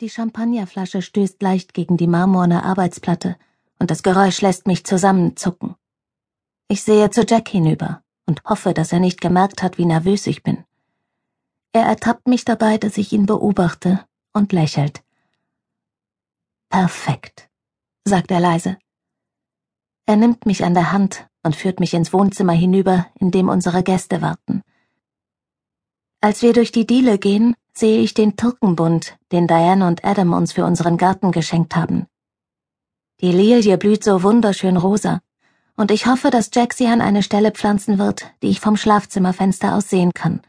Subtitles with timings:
[0.00, 3.36] Die Champagnerflasche stößt leicht gegen die marmorne Arbeitsplatte,
[3.80, 5.74] und das Geräusch lässt mich zusammenzucken.
[6.68, 10.44] Ich sehe zu Jack hinüber und hoffe, dass er nicht gemerkt hat, wie nervös ich
[10.44, 10.64] bin.
[11.72, 15.02] Er ertappt mich dabei, dass ich ihn beobachte und lächelt.
[16.68, 17.48] Perfekt,
[18.04, 18.78] sagt er leise.
[20.06, 23.82] Er nimmt mich an der Hand und führt mich ins Wohnzimmer hinüber, in dem unsere
[23.82, 24.62] Gäste warten.
[26.20, 30.52] Als wir durch die Diele gehen, sehe ich den Türkenbund, den Diane und Adam uns
[30.52, 32.06] für unseren Garten geschenkt haben.
[33.20, 35.20] Die Lilie blüht so wunderschön rosa,
[35.76, 39.74] und ich hoffe, dass Jack sie an eine Stelle pflanzen wird, die ich vom Schlafzimmerfenster
[39.74, 40.40] aus sehen kann.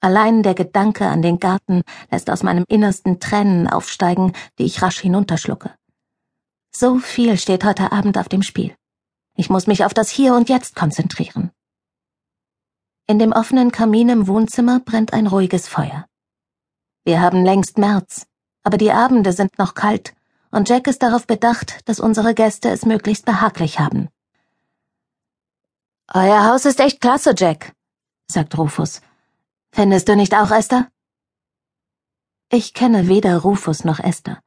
[0.00, 5.00] Allein der Gedanke an den Garten lässt aus meinem Innersten Tränen aufsteigen, die ich rasch
[5.00, 5.74] hinunterschlucke.
[6.74, 8.74] So viel steht heute Abend auf dem Spiel.
[9.36, 11.50] Ich muss mich auf das Hier und Jetzt konzentrieren.
[13.08, 16.06] In dem offenen Kamin im Wohnzimmer brennt ein ruhiges Feuer.
[17.04, 18.26] Wir haben längst März,
[18.64, 20.12] aber die Abende sind noch kalt,
[20.50, 24.08] und Jack ist darauf bedacht, dass unsere Gäste es möglichst behaglich haben.
[26.12, 27.74] Euer Haus ist echt klasse, Jack,
[28.26, 29.02] sagt Rufus.
[29.70, 30.88] Findest du nicht auch, Esther?
[32.50, 34.40] Ich kenne weder Rufus noch Esther.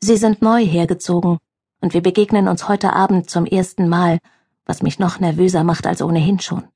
[0.00, 1.38] Sie sind neu hergezogen,
[1.80, 4.20] und wir begegnen uns heute Abend zum ersten Mal,
[4.64, 6.68] was mich noch nervöser macht als ohnehin schon.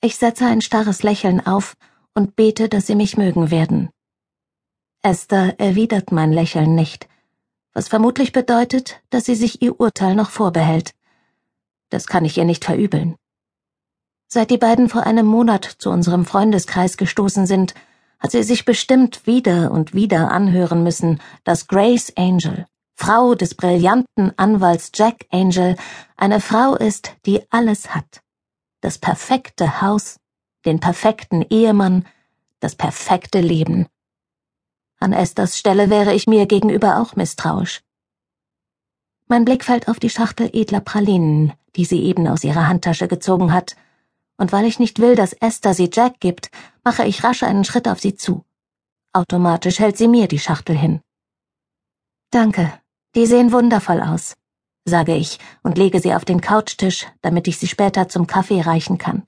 [0.00, 1.76] Ich setze ein starres Lächeln auf
[2.14, 3.90] und bete, dass sie mich mögen werden.
[5.02, 7.08] Esther erwidert mein Lächeln nicht,
[7.72, 10.92] was vermutlich bedeutet, dass sie sich ihr Urteil noch vorbehält.
[11.90, 13.16] Das kann ich ihr nicht verübeln.
[14.28, 17.74] Seit die beiden vor einem Monat zu unserem Freundeskreis gestoßen sind,
[18.18, 24.32] hat sie sich bestimmt wieder und wieder anhören müssen, dass Grace Angel, Frau des brillanten
[24.36, 25.76] Anwalts Jack Angel,
[26.16, 28.22] eine Frau ist, die alles hat.
[28.80, 30.18] Das perfekte Haus,
[30.64, 32.06] den perfekten Ehemann,
[32.60, 33.86] das perfekte Leben.
[34.98, 37.82] An Esthers Stelle wäre ich mir gegenüber auch misstrauisch.
[39.28, 43.52] Mein Blick fällt auf die Schachtel edler Pralinen, die sie eben aus ihrer Handtasche gezogen
[43.52, 43.76] hat,
[44.36, 46.50] und weil ich nicht will, dass Esther sie Jack gibt,
[46.84, 48.44] mache ich rasch einen Schritt auf sie zu.
[49.12, 51.00] Automatisch hält sie mir die Schachtel hin.
[52.30, 52.72] Danke,
[53.14, 54.36] die sehen wundervoll aus,
[54.86, 58.98] sage ich und lege sie auf den Couchtisch, damit ich sie später zum Kaffee reichen
[58.98, 59.24] kann.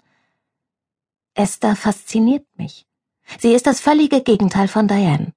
[1.35, 2.87] Esther fasziniert mich.
[3.39, 5.33] Sie ist das völlige Gegenteil von Diane.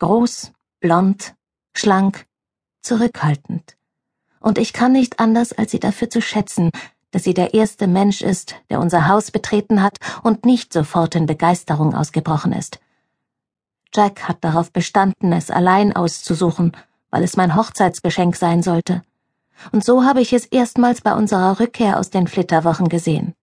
[0.00, 1.34] Groß, blond,
[1.74, 2.26] schlank,
[2.82, 3.76] zurückhaltend.
[4.40, 6.70] Und ich kann nicht anders, als sie dafür zu schätzen,
[7.12, 11.26] dass sie der erste Mensch ist, der unser Haus betreten hat und nicht sofort in
[11.26, 12.80] Begeisterung ausgebrochen ist.
[13.94, 16.76] Jack hat darauf bestanden, es allein auszusuchen,
[17.10, 19.02] weil es mein Hochzeitsgeschenk sein sollte.
[19.72, 23.34] Und so habe ich es erstmals bei unserer Rückkehr aus den Flitterwochen gesehen.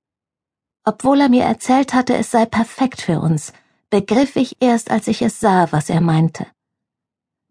[0.83, 3.53] Obwohl er mir erzählt hatte, es sei perfekt für uns,
[3.89, 6.47] begriff ich erst, als ich es sah, was er meinte.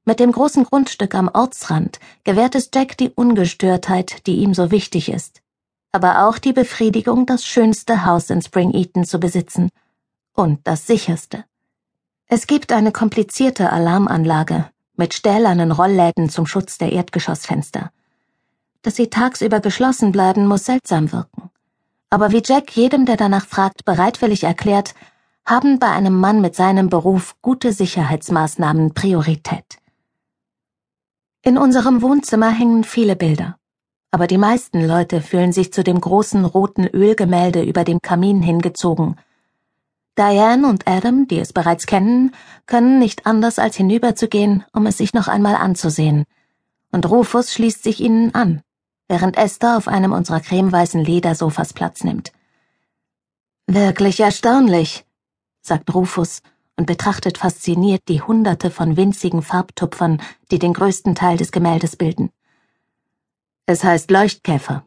[0.04, 5.10] Mit dem großen Grundstück am Ortsrand gewährt es Jack die Ungestörtheit, die ihm so wichtig
[5.10, 5.42] ist,
[5.92, 9.70] aber auch die Befriedigung, das schönste Haus in Spring Eaton zu besitzen
[10.32, 11.44] und das sicherste.
[12.26, 17.90] Es gibt eine komplizierte Alarmanlage mit stählernen Rollläden zum Schutz der Erdgeschossfenster.
[18.82, 21.50] Dass sie tagsüber geschlossen bleiben, muss seltsam wirken.
[22.08, 24.94] Aber wie Jack jedem, der danach fragt, bereitwillig erklärt,
[25.46, 29.78] haben bei einem Mann mit seinem Beruf gute Sicherheitsmaßnahmen Priorität.
[31.42, 33.56] In unserem Wohnzimmer hängen viele Bilder,
[34.10, 39.16] aber die meisten Leute fühlen sich zu dem großen roten Ölgemälde über dem Kamin hingezogen.
[40.18, 42.34] Diane und Adam, die es bereits kennen,
[42.66, 46.24] können nicht anders als hinüberzugehen, um es sich noch einmal anzusehen.
[46.92, 48.62] Und Rufus schließt sich ihnen an,
[49.10, 52.32] während Esther auf einem unserer cremeweißen Ledersofas Platz nimmt.
[53.66, 55.04] Wirklich erstaunlich,
[55.62, 56.42] sagt Rufus
[56.76, 60.22] und betrachtet fasziniert die Hunderte von winzigen Farbtupfern,
[60.52, 62.30] die den größten Teil des Gemäldes bilden.
[63.66, 64.86] Es heißt Leuchtkäfer,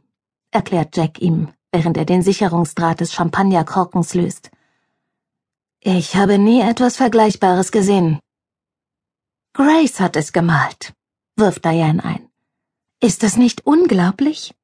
[0.51, 4.51] erklärt Jack ihm, während er den Sicherungsdraht des Champagnerkorkens löst.
[5.81, 8.19] Ich habe nie etwas Vergleichbares gesehen.
[9.51, 10.93] Grace hat es gemalt,
[11.35, 12.32] wirft Diane ein.
[13.03, 14.55] Ist das nicht unglaublich?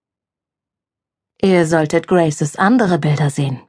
[1.41, 3.61] Ihr solltet Graces andere Bilder sehen,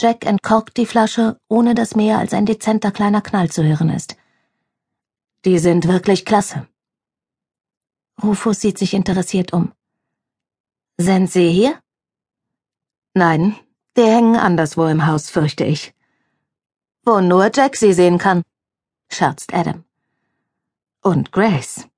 [0.00, 4.16] Jack entkorkt die Flasche, ohne dass mehr als ein dezenter kleiner Knall zu hören ist.
[5.44, 6.68] Die sind wirklich klasse.
[8.22, 9.72] Rufus sieht sich interessiert um.
[10.98, 11.80] Sind Sie hier?
[13.14, 13.56] Nein,
[13.96, 15.94] die hängen anderswo im Haus, fürchte ich.
[17.04, 18.42] Wo nur Jack sie sehen kann,
[19.10, 19.84] scherzt Adam.
[21.02, 21.88] Und Grace.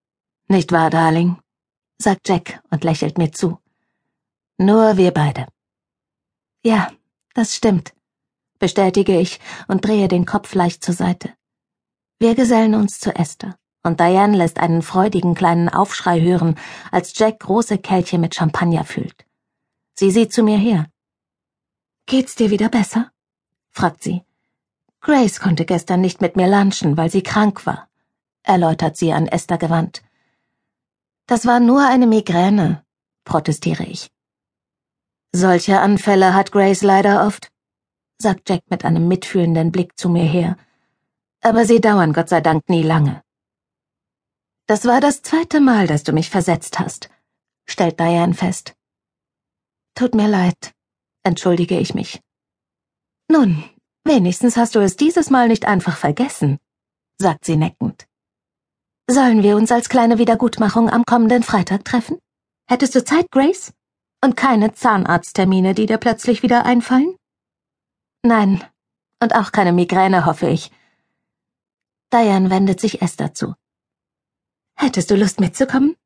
[0.51, 1.37] Nicht wahr, Darling?
[1.97, 3.61] sagt Jack und lächelt mir zu.
[4.59, 5.47] Nur wir beide.
[6.65, 6.91] Ja,
[7.35, 7.95] das stimmt,
[8.59, 9.39] bestätige ich
[9.69, 11.33] und drehe den Kopf leicht zur Seite.
[12.19, 13.55] Wir gesellen uns zu Esther,
[13.85, 16.57] und Diane lässt einen freudigen kleinen Aufschrei hören,
[16.91, 19.25] als Jack große Kelche mit Champagner füllt.
[19.95, 20.89] Sie sieht zu mir her.
[22.07, 23.13] Geht's dir wieder besser?
[23.71, 24.25] fragt sie.
[25.01, 27.89] Grace konnte gestern nicht mit mir lunchen, weil sie krank war,
[28.43, 30.03] erläutert sie an Esther gewandt.
[31.31, 32.85] Das war nur eine Migräne,
[33.23, 34.11] protestiere ich.
[35.33, 37.53] Solche Anfälle hat Grace leider oft,
[38.21, 40.57] sagt Jack mit einem mitfühlenden Blick zu mir her.
[41.41, 43.23] Aber sie dauern Gott sei Dank nie lange.
[44.67, 47.11] Das war das zweite Mal, dass du mich versetzt hast,
[47.65, 48.75] stellt Diane fest.
[49.95, 50.75] Tut mir leid,
[51.23, 52.21] entschuldige ich mich.
[53.29, 53.63] Nun,
[54.03, 56.59] wenigstens hast du es dieses Mal nicht einfach vergessen,
[57.19, 58.10] sagt sie neckend.
[59.11, 62.21] Sollen wir uns als kleine Wiedergutmachung am kommenden Freitag treffen?
[62.69, 63.73] Hättest du Zeit, Grace?
[64.23, 67.17] Und keine Zahnarzttermine, die dir plötzlich wieder einfallen?
[68.23, 68.63] Nein,
[69.21, 70.71] und auch keine Migräne, hoffe ich.
[72.13, 73.57] Diane wendet sich Esther zu.
[74.77, 75.97] Hättest du Lust mitzukommen?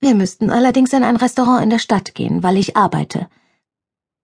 [0.00, 3.28] Wir müssten allerdings in ein Restaurant in der Stadt gehen, weil ich arbeite.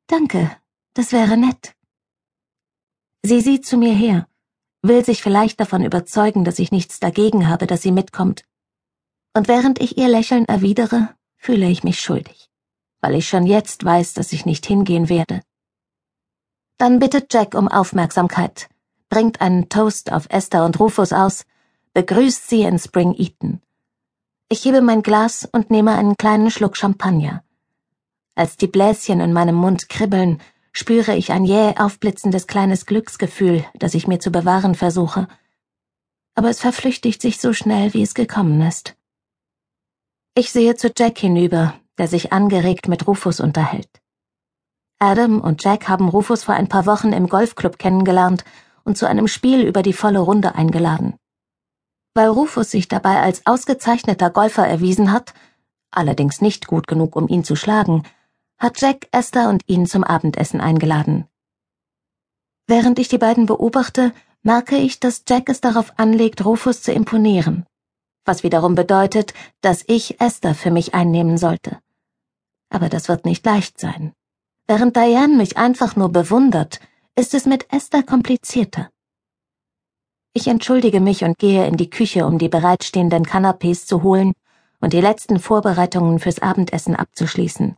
[0.09, 0.51] Danke,
[0.95, 1.77] das wäre nett.
[3.23, 4.27] Sie sieht zu mir her,
[4.85, 8.45] will sich vielleicht davon überzeugen, dass ich nichts dagegen habe, dass sie mitkommt.
[9.35, 12.45] Und während ich ihr Lächeln erwidere, fühle ich mich schuldig
[13.05, 15.43] weil ich schon jetzt weiß, dass ich nicht hingehen werde.
[16.79, 18.71] Dann bittet Jack um Aufmerksamkeit,
[19.11, 21.45] bringt einen Toast auf Esther und Rufus aus,
[21.93, 23.61] begrüßt sie in Spring Eaton.
[24.49, 27.45] Ich hebe mein Glas und nehme einen kleinen Schluck Champagner.
[28.37, 30.41] Als die Bläschen in meinem Mund kribbeln,
[30.75, 35.29] spüre ich ein jäh aufblitzendes kleines Glücksgefühl, das ich mir zu bewahren versuche.
[36.35, 38.97] Aber es verflüchtigt sich so schnell, wie es gekommen ist.
[40.35, 43.89] Ich sehe zu Jack hinüber, der sich angeregt mit Rufus unterhält.
[44.99, 48.45] Adam und Jack haben Rufus vor ein paar Wochen im Golfclub kennengelernt
[48.83, 51.15] und zu einem Spiel über die volle Runde eingeladen.
[52.15, 55.35] Weil Rufus sich dabei als ausgezeichneter Golfer erwiesen hat,
[55.93, 58.03] allerdings nicht gut genug, um ihn zu schlagen,
[58.65, 61.29] hat Jack Esther und ihn zum Abendessen eingeladen.
[62.67, 64.13] Während ich die beiden beobachte,
[64.43, 67.65] merke ich, dass Jack es darauf anlegt, Rufus zu imponieren,
[68.25, 71.79] was wiederum bedeutet, dass ich Esther für mich einnehmen sollte
[72.75, 74.13] aber das wird nicht leicht sein.
[74.67, 76.81] Während Diane mich einfach nur bewundert,
[77.15, 78.91] ist es mit Esther komplizierter.
[80.33, 84.33] Ich entschuldige mich und gehe in die Küche, um die bereitstehenden Kanapés zu holen
[84.81, 87.77] und die letzten Vorbereitungen fürs Abendessen abzuschließen.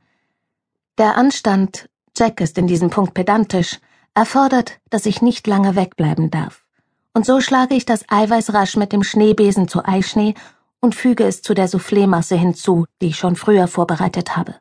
[0.99, 3.81] Der Anstand, Jack ist in diesem Punkt pedantisch,
[4.15, 6.65] erfordert, dass ich nicht lange wegbleiben darf.
[7.13, 10.33] Und so schlage ich das Eiweiß rasch mit dem Schneebesen zu Eischnee
[10.81, 14.55] und füge es zu der Soufflemasse hinzu, die ich schon früher vorbereitet habe.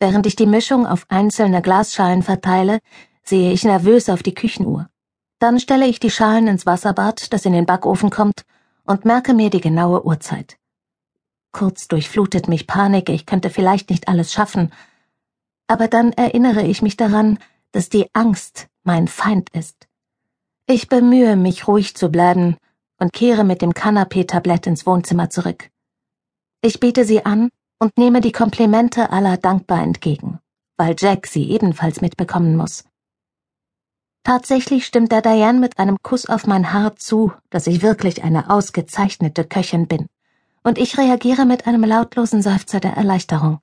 [0.00, 2.80] Während ich die Mischung auf einzelne Glasschalen verteile,
[3.22, 4.88] sehe ich nervös auf die Küchenuhr.
[5.38, 8.42] Dann stelle ich die Schalen ins Wasserbad, das in den Backofen kommt,
[8.84, 10.56] und merke mir die genaue Uhrzeit.
[11.52, 14.72] Kurz durchflutet mich Panik, ich könnte vielleicht nicht alles schaffen,
[15.66, 17.38] aber dann erinnere ich mich daran,
[17.72, 19.88] dass die Angst mein Feind ist.
[20.66, 22.56] Ich bemühe mich ruhig zu bleiben
[22.98, 25.70] und kehre mit dem Kanapee-Tablett ins Wohnzimmer zurück.
[26.62, 30.40] Ich biete sie an und nehme die Komplimente aller dankbar entgegen,
[30.76, 32.84] weil Jack sie ebenfalls mitbekommen muss.
[34.24, 38.50] Tatsächlich stimmt er Diane mit einem Kuss auf mein Haar zu, dass ich wirklich eine
[38.50, 40.06] ausgezeichnete Köchin bin,
[40.64, 43.60] und ich reagiere mit einem lautlosen Seufzer der Erleichterung.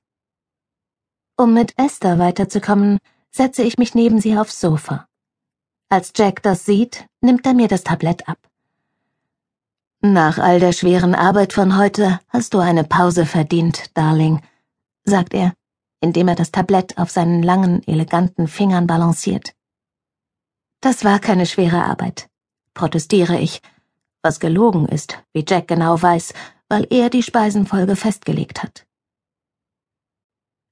[1.35, 2.99] Um mit Esther weiterzukommen,
[3.31, 5.07] setze ich mich neben sie aufs Sofa.
[5.89, 8.37] Als Jack das sieht, nimmt er mir das Tablett ab.
[10.01, 14.41] Nach all der schweren Arbeit von heute hast du eine Pause verdient, Darling,
[15.05, 15.53] sagt er,
[16.01, 19.55] indem er das Tablett auf seinen langen, eleganten Fingern balanciert.
[20.81, 22.29] Das war keine schwere Arbeit,
[22.75, 23.61] protestiere ich,
[24.21, 26.33] was gelogen ist, wie Jack genau weiß,
[26.69, 28.85] weil er die Speisenfolge festgelegt hat.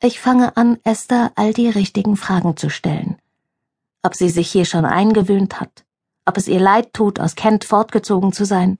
[0.03, 3.17] Ich fange an, Esther all die richtigen Fragen zu stellen.
[4.01, 5.85] Ob sie sich hier schon eingewöhnt hat,
[6.25, 8.79] ob es ihr leid tut, aus Kent fortgezogen zu sein,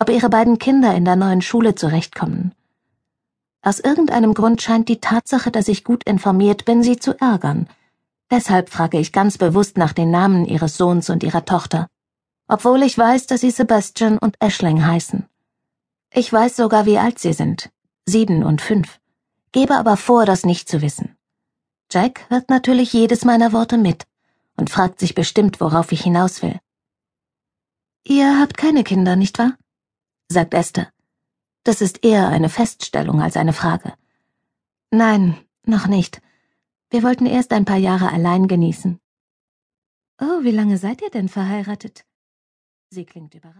[0.00, 2.52] ob ihre beiden Kinder in der neuen Schule zurechtkommen.
[3.62, 7.68] Aus irgendeinem Grund scheint die Tatsache, dass ich gut informiert bin, sie zu ärgern.
[8.28, 11.86] Deshalb frage ich ganz bewusst nach den Namen ihres Sohns und ihrer Tochter,
[12.48, 15.26] obwohl ich weiß, dass sie Sebastian und Ashling heißen.
[16.12, 17.70] Ich weiß sogar, wie alt sie sind,
[18.04, 18.99] sieben und fünf,
[19.52, 21.16] gebe aber vor, das nicht zu wissen.
[21.90, 24.06] Jack hört natürlich jedes meiner Worte mit
[24.56, 26.58] und fragt sich bestimmt, worauf ich hinaus will.
[28.04, 29.56] Ihr habt keine Kinder, nicht wahr?
[30.28, 30.92] sagt Esther.
[31.64, 33.94] Das ist eher eine Feststellung als eine Frage.
[34.90, 36.22] Nein, noch nicht.
[36.90, 39.00] Wir wollten erst ein paar Jahre allein genießen.
[40.20, 42.04] Oh, wie lange seid ihr denn verheiratet?
[42.90, 43.48] Sie klingt überrascht.